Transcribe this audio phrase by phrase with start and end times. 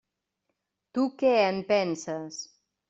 [0.97, 2.45] Tu què en penses?